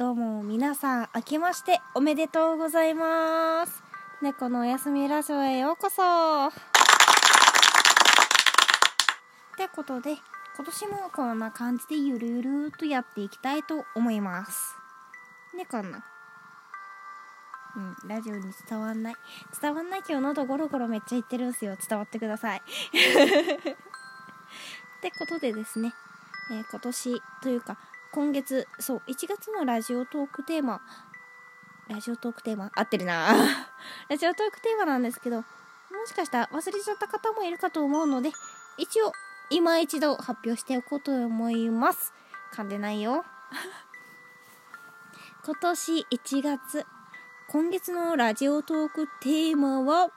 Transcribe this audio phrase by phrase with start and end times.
[0.00, 3.82] どうも皆さん明けましておめでとうございます。
[4.22, 6.46] 猫のおやすみラジオへようこそ。
[6.46, 6.50] っ
[9.58, 10.12] てことで
[10.56, 14.74] 今年もこんな感じでゆるゆるとやっていきたいと思います。
[15.54, 16.02] ねこんな。
[17.76, 19.14] うんラジオに伝わんない。
[19.60, 20.02] 伝わんない。
[20.02, 21.76] けど喉ゴロゴロめっちゃ言ってるんすよ。
[21.76, 22.62] 伝わってください。
[22.62, 22.62] っ
[25.02, 25.92] てことでですね、
[26.52, 27.76] えー、今年というか
[28.12, 30.80] 今月そう1月のラジオトークテーマ
[31.88, 32.70] ラジオトークテーマ？
[32.74, 33.34] 合ってるな。
[34.08, 35.44] ラジオトークテーマなんですけども
[36.06, 38.32] しかしたら忘れちゃった方もいるかと思うので
[38.78, 39.12] 一応
[39.48, 42.12] 今一度発表しておこうと思います。
[42.52, 43.24] 噛んでないよ。
[45.44, 46.86] 今年1月
[47.48, 50.10] 今月のラジオトークテーマは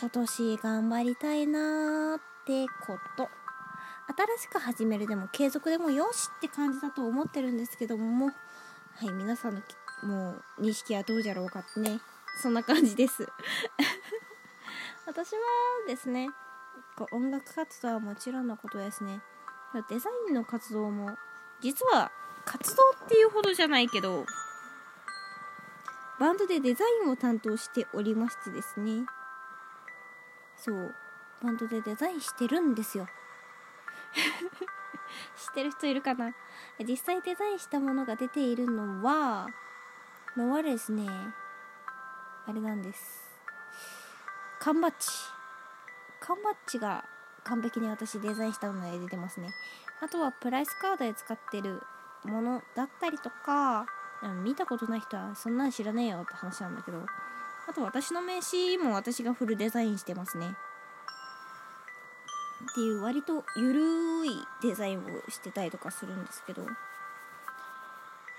[0.00, 3.43] 今年頑張りたいなーってこと。
[4.06, 8.32] 新しく始めるでも継続でもよしって感じだと思ってるんですけども。
[8.96, 9.62] はい皆さんの
[10.04, 12.00] もう認識はどうじゃろうかってね。
[12.40, 13.28] そんな感じです。
[15.06, 15.40] 私は
[15.86, 16.30] ですね
[16.96, 19.20] こう音楽活動はもちろんのことですね。
[19.88, 21.16] デザインの活動も
[21.60, 22.12] 実は
[22.44, 24.24] 活動っていうほどじゃないけど
[26.20, 29.06] バンドでデザインを担当しておりましてですね。
[30.56, 30.94] そう
[31.42, 33.08] バンドでデザインしてるんですよ。
[35.36, 36.32] 知ってる人いるかな？
[36.80, 39.48] 実際デザインしたものが出ているのは
[40.36, 41.08] のはですね
[42.46, 43.30] あれなんです。
[44.60, 45.06] 缶バッジ。
[46.20, 47.04] 缶バッジが
[47.44, 49.48] 完璧に私デザインしたので出てますね。
[50.00, 51.82] あとはプライスカードで使ってる
[52.24, 53.86] ものだったりとか
[54.42, 57.04] 見たことない人はそんなん知らねえよって話なんだけど
[57.68, 60.56] あと私の名刺も私がフルデザインしてますね。
[62.70, 64.30] っていう割とゆるい
[64.62, 66.62] デザインをしてたりとかするんですけど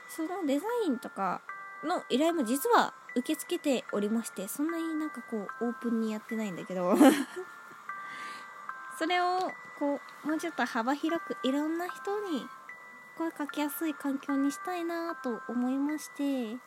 [0.10, 1.42] そのデザインとか
[1.84, 6.96] の依頼も実は受け付けておりましてそんなになんかこうオープンにやってないんだけど
[8.98, 12.48] それをこうもうちょっと幅広くいろんな人に
[13.18, 16.60] 声かけやすい環境にしたいなと思いましてで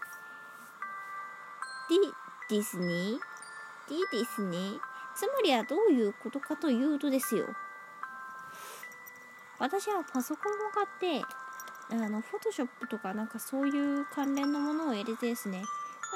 [2.49, 3.19] ですね
[3.89, 4.57] でですね
[5.19, 7.47] つまりはどういうことかというとですよ。
[9.59, 11.27] 私はパソコンを買って
[11.91, 15.65] あのフォトショップとかなんかそういう関連のものを入れてですね。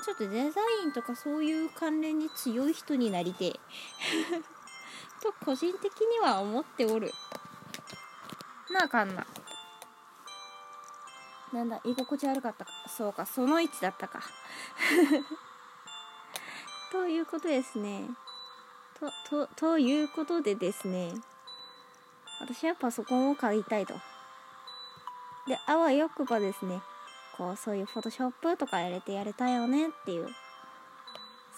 [0.04, 3.58] ちょっとデザインとかそういう関連に強い人になりて
[5.20, 7.12] と個人的には思っておる。
[8.70, 9.26] なあかんな。
[11.52, 12.70] なんだ居心地悪かったか。
[12.88, 14.22] そうかその位置だったか。
[16.92, 18.08] ということですね。
[19.02, 21.12] と、と、ということでですね、
[22.40, 23.94] 私はパソコンを買いたいと。
[25.48, 26.80] で、あわよくばですね、
[27.36, 30.28] こう、そういうフォトショップとか入れてやれたよねっていう、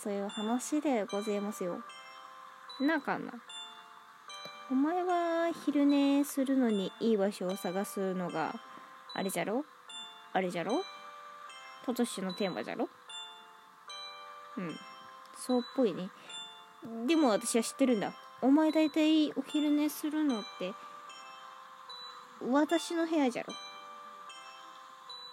[0.02, 1.80] そういう話でございますよ。
[2.80, 3.32] なあかんな。
[4.70, 8.54] お前は昼寝するのにいい場所を探すのが、
[9.12, 9.64] あれじゃろ？
[10.32, 10.82] あれじゃろ？
[11.84, 12.88] 今年のテーマじゃろ？
[14.56, 14.74] うん。
[15.36, 16.08] そうっぽいね。
[17.06, 18.12] でも私は知ってるんだ。
[18.42, 20.74] お前大体お昼寝するのって、
[22.50, 23.54] 私の部屋じゃろ。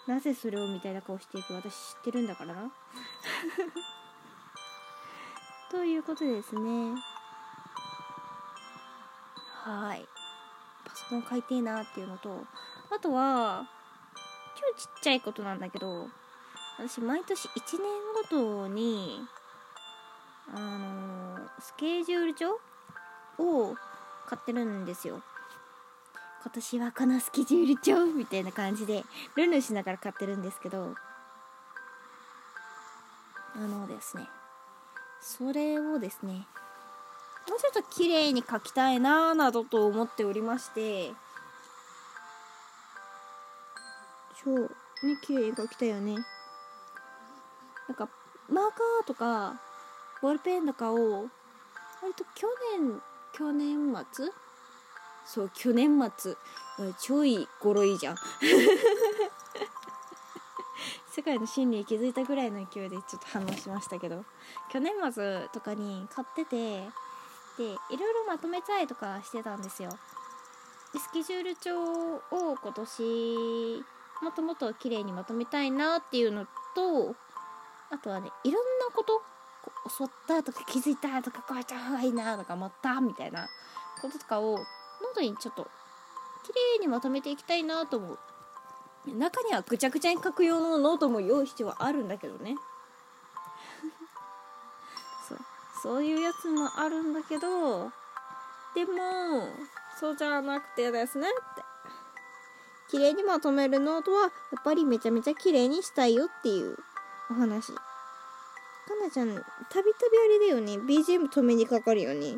[0.07, 2.71] なぜそれをみたいな顔していく私知ってるんだからな。
[5.69, 6.95] ということですね。
[9.63, 10.07] はい。
[10.85, 12.45] パソコン買いてえなっていうのと、
[12.89, 13.67] あとは、
[14.59, 16.09] 今日ちっちゃいことなんだけど、
[16.77, 19.21] 私毎年1年ごとに、
[20.53, 22.59] あのー、スケジュール帳
[23.39, 23.75] を
[24.27, 25.21] 買ってるんですよ。
[26.43, 29.03] 今年はこのスケジュール帳みたいな感じで
[29.35, 30.95] ルンルンしながら買ってるんですけど。
[33.53, 34.29] あのですね
[35.19, 36.47] それをですね
[37.49, 41.11] もうちょっと綺麗に書きたいなぁなどと思っておりまして。
[44.43, 44.69] 超ね
[45.21, 46.15] 綺麗に書きたいよね。
[47.87, 48.07] なんか
[48.49, 49.59] マーカーとか
[50.21, 50.97] ボールペンとかを
[52.01, 52.47] 割と去
[52.77, 53.01] 年
[53.33, 54.31] 去年末？
[55.25, 56.35] そう去年末。
[56.99, 58.15] ちょいゴロいじゃん。
[61.11, 64.25] 世界の真理に気づいたぐらいの勢いでちょっと反応しましたけど。
[64.69, 66.89] 去年末とかに買ってて
[67.57, 69.89] でいろいろまとめたいとかしてたんですよ。
[70.93, 72.21] でスケジュール帳を
[72.61, 73.83] 今年
[74.21, 76.45] もともと綺麗にまとめたいなっていうの
[76.75, 77.15] と
[77.89, 79.21] あとはねいろんなこと
[79.87, 83.47] 思ったとか気づいたとかこうやった方がいいなとか思ったみたいな
[84.01, 85.67] こととかをノートにちょっと
[86.43, 88.19] 綺麗にまとめていきたいなと思う。
[89.07, 92.55] 中にはぐちゃぐちゃに書く用のノートも用意してはあるんだけどね。
[95.27, 95.39] そう。
[95.81, 97.91] そういうやつもあるんだけど。
[98.75, 99.47] でも
[99.99, 101.63] そうじゃなくてですねって。
[102.89, 104.31] 綺麗にまとめるノートはやっ
[104.63, 106.77] ぱりめちゃめちゃ綺麗にしたいよっていう
[107.29, 107.73] お話。
[108.91, 109.43] かなちゃんたび
[109.93, 110.77] たびあれだよね。
[110.77, 112.37] BGM 止めにかかるよね。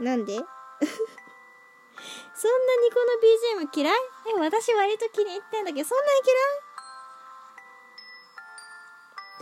[0.00, 0.34] なんで？
[2.34, 2.96] そんなにこ
[3.56, 3.96] の BGM 嫌い？
[4.36, 6.36] え私割と気に入ってんだけどそんなに嫌い？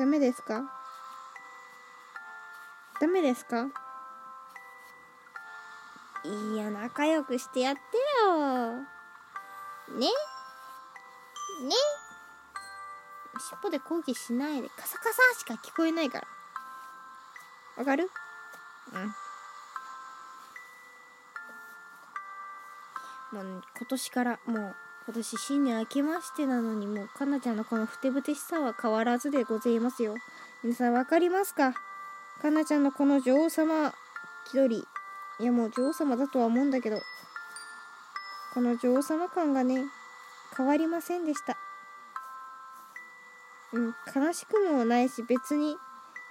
[0.00, 0.62] ダメですか？
[3.00, 3.69] ダメですか？
[6.25, 7.81] いや仲良くしてやって
[8.26, 8.75] よ。
[9.99, 10.08] ね？
[11.62, 11.75] ね？
[13.40, 16.28] 尻尾で抗議しないでカサカサしか聞こえないから。
[17.78, 18.10] わかる？
[18.92, 19.14] うん。
[23.38, 24.76] もう今年からもう
[25.06, 30.14] 今年新年明けましてなのにもうかなちゃんのこのふてぶてしさは変わらずでございますよ。
[30.62, 31.72] 皆さん分かりますか？
[32.42, 33.92] かなちゃんのこの女王様
[34.46, 34.84] 気取り。
[35.38, 37.00] いやもう女王様だとは思うんだけど
[38.52, 39.87] この女王様感がね
[40.54, 41.56] 変わりませんでした。
[43.72, 45.76] うん悲しくもないし別に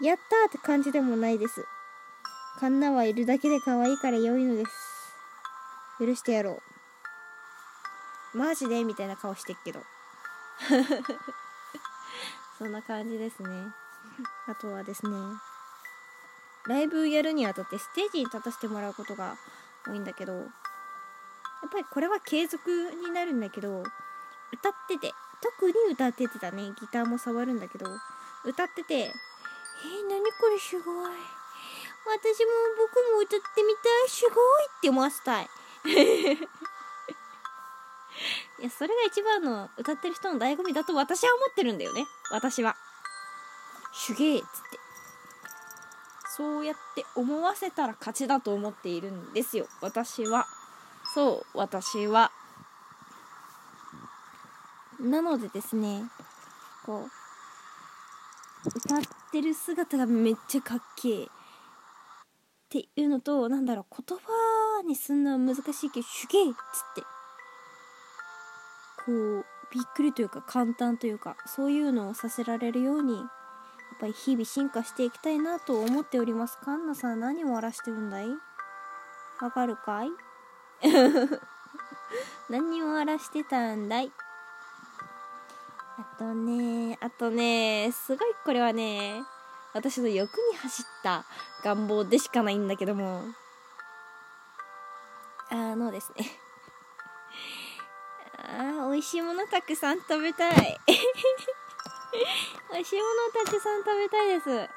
[0.02, 1.66] やったーって感じでもないです。
[2.60, 4.72] カンナはいるだけで可愛いから良いのです。
[6.00, 6.62] 許してやろ
[8.34, 8.38] う。
[8.38, 8.84] マジで？
[8.84, 9.82] みたいな顔してっけど。
[12.58, 13.50] そんな感じですね。
[14.48, 15.12] あとはですね
[16.68, 19.38] ライブやるにあたってステージに立たせてもらうことが
[19.88, 20.46] 多いんだけどやっ
[21.72, 23.84] ぱりこれは継続になるんだけど
[24.52, 26.72] 歌ってて特に歌っててだね。
[26.80, 27.86] ギターも触るんだけど。
[28.46, 29.12] 歌ってて「えー、
[30.10, 31.12] 何これすごい。
[32.06, 34.10] 私も僕も歌ってみたい。
[34.10, 35.50] すごい」って思わせたい。
[38.60, 42.06] いやそれが一番の歌ってる人の醍醐味だと私は思ってるんだよね。
[42.32, 42.76] 私は。
[44.08, 44.80] 手芸っつって。
[46.36, 49.68] そうやって思わせたら勝ちだと思っているんですよ。
[49.82, 50.48] 私は。
[51.14, 52.32] そう私は。
[55.00, 56.04] なのでですね
[56.86, 57.08] こ
[58.66, 59.00] う歌っ
[59.32, 61.28] てる姿がめっちゃかっけえっ
[62.70, 66.60] ていうのとなんだろう言葉にすんのは難しいけど手芸っつっ
[66.96, 67.02] て
[69.06, 73.26] こうびっくりというか簡単というかそういうのをさせられるようにやっ
[74.00, 76.58] ぱり日々進化していきたいなと思っております。
[76.64, 78.28] カンナさん何を荒らしてるんだい？
[79.42, 80.10] わかるかい？
[82.50, 84.12] 何を荒らしてたんだい？
[86.00, 89.22] あとねあとねすごいこれはね
[89.74, 91.26] 私の欲に走った
[91.62, 93.22] 願望でしかないんだけども。
[95.52, 96.26] あのですね。
[98.38, 100.80] あ美味しいものたくさん食べたい。
[102.72, 103.06] 美味しいも
[103.36, 104.70] のたくさん食べたいです。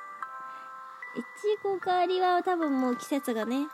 [1.15, 3.69] いちご狩りは多分もう季節がね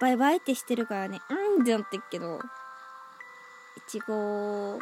[0.00, 1.22] バイバイってしてるからね。
[1.30, 2.40] うんってなってっけど。
[3.76, 4.78] いちご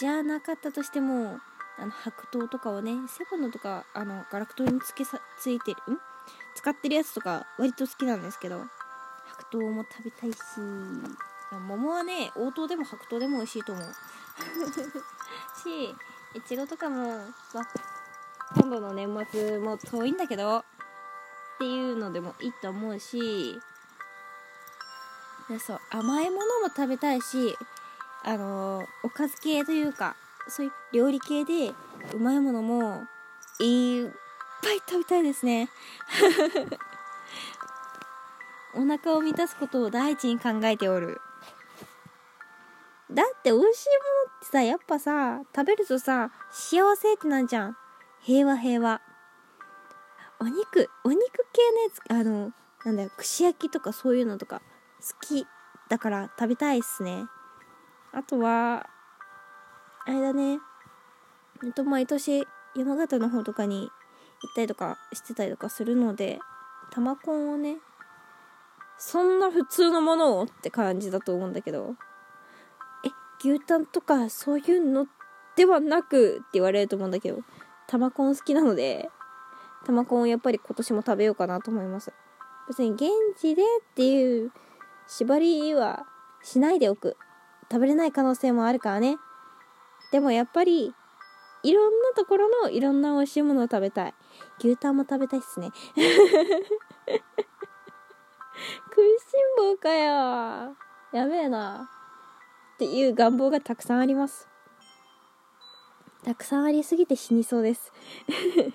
[0.00, 1.40] じゃなかったとしても
[1.78, 5.98] あの白桃とかをねセブンのとかあのガラクトにつけさついてるん
[6.54, 8.62] 使ってるやつとか割と好きなんですけど
[9.50, 10.38] 白桃も食べたいし
[11.52, 13.84] 桃はね応答でも白桃でも美味しいと思う。
[15.62, 15.94] し
[16.34, 17.62] いちごとかも、ま
[18.56, 20.64] 今度の年末も遠いんだけどっ
[21.58, 23.60] ていうのでもいいと思うし
[25.58, 27.54] そう甘いものも食べたいし
[28.22, 30.16] あのおかず系というか
[30.48, 31.72] そういう料理系で
[32.14, 33.04] うまいものも
[33.60, 34.10] いっ
[34.62, 35.68] ぱい食べたいですね。
[38.74, 41.20] お腹を満たすことを第一に考えておる。
[43.10, 47.76] だって美味しいものってさやっぱさ食べるとさ幸せってなんじゃん。
[48.20, 49.00] 平和平和。
[50.38, 51.20] お肉お肉
[51.52, 52.52] 系のやつあの
[52.84, 54.62] なんだよ串焼きとかそういうのとか
[55.00, 55.46] 好き
[55.88, 57.26] だから食べたいっすね。
[58.12, 58.88] あとは
[60.06, 60.58] あれだね。
[61.74, 63.90] と毎年山形の方とかに
[64.42, 66.38] 行ったりとかしてたりとかするので
[66.90, 67.76] 玉コンをね
[68.98, 71.94] そんな普通のものをって感じだと思うんだけど
[73.04, 73.10] え
[73.44, 75.06] 牛タンとかそういうの
[75.56, 77.40] ではなくって言われると思うんだけど
[77.86, 79.10] 玉コン好きなので
[79.84, 82.12] 玉コンをやっぱり今年も食べようかなと思います。
[82.68, 84.52] 別に現地でっていう
[85.08, 86.06] 縛りは
[86.42, 87.16] しないでおく。
[87.70, 89.16] 食べれない可能性もあるからね
[90.12, 90.94] でもやっぱり
[91.62, 94.14] いろんなところのいろんな美味しいものを食べたい
[94.58, 95.70] 牛タンも食べたいっすね
[98.90, 99.22] 食いし
[99.62, 100.74] ん坊かよ
[101.12, 101.90] やべえな
[102.74, 104.48] っていう願望がたくさんあります。
[106.24, 107.92] たくさんありすぎて死にそうです。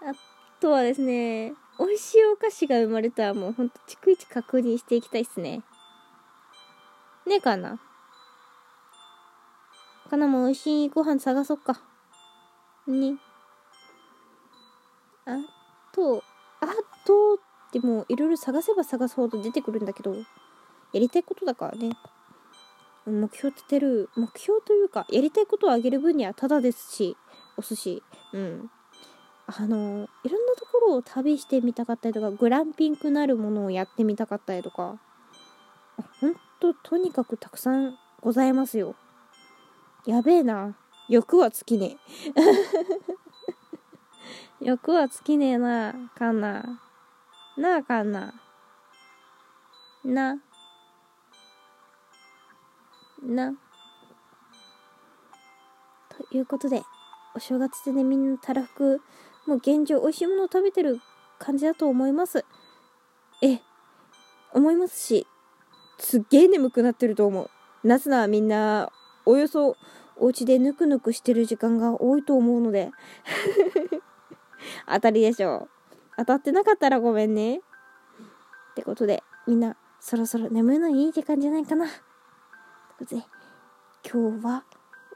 [0.00, 0.12] あ
[0.60, 5.62] とはですね、美味しいお菓子が生まれたらもうほんと逐一確認していきたいっすね。
[7.26, 7.78] ねえかな？
[10.10, 11.80] かなも美味しいご飯探そっか。
[12.86, 13.16] ね。
[15.24, 15.38] あ
[15.94, 16.22] と、
[16.60, 16.66] あ
[17.06, 17.38] と、
[17.72, 20.24] でもいろいろ探せば探すほど出てくるんだけど、や
[20.94, 21.96] りたいことだからね。
[23.06, 27.16] 目標立てる、目標というか、やりたいことをあげる分にはただですし、
[27.56, 28.02] お寿司。
[28.32, 28.70] うん。
[29.46, 34.98] あの、いろんなところを旅してみたかったりとか、グランピングなるものをやってみたかったりとか、
[36.20, 38.94] ほんと、とにかくたくさんございますよ。
[40.06, 40.76] やべえな。
[41.08, 41.98] 欲は尽きね
[44.60, 44.64] え。
[44.64, 46.80] 欲は尽きねえな、かんな。
[47.56, 48.32] なあかんな。
[50.04, 50.36] な。
[53.20, 53.54] な。
[56.10, 56.84] ということで、
[57.34, 59.02] お正月でね、みんなたらふく、
[59.46, 61.00] もう現状美味しいものを食べてる
[61.40, 62.44] 感じだと思います。
[63.42, 63.60] え、
[64.52, 65.26] 思いますし、
[66.02, 67.44] すっげえ眠くなってると思
[67.84, 67.86] う。
[67.86, 68.90] なぜならみんな、
[69.24, 69.76] およそ
[70.16, 72.90] お家でぬくぬくしてる時間が多いと思うので
[74.88, 75.96] 当たりでしょう。
[76.18, 77.58] 当たってなかったらごめんね。
[77.58, 77.62] っ
[78.74, 81.86] てことで、みんな、そろそろ眠るのいい時間じゃないかな。
[81.86, 81.92] こ
[83.06, 83.24] とで、
[84.04, 84.64] 今日は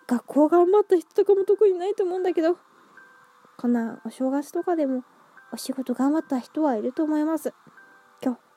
[0.07, 2.59] 学校頑張った人とかも特にないと思うんだけど、
[3.59, 5.02] こんなお正月とかでも
[5.52, 7.52] お仕事頑張った人はいると思います。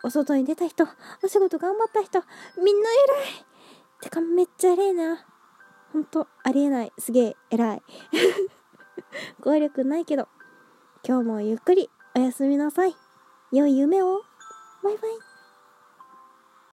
[0.03, 0.85] お外に出た人、
[1.23, 2.21] お仕事頑張った人、
[2.63, 3.45] みんな偉い
[4.01, 5.25] てかめっちゃ偉いな。
[5.91, 6.93] ほんと、ありえない。
[6.97, 7.83] すげえ偉い。
[9.41, 10.27] 語彙力ないけど、
[11.03, 12.95] 今日もゆっくりおやすみなさい。
[13.51, 14.21] 良い夢を。
[14.83, 15.28] バイバイ。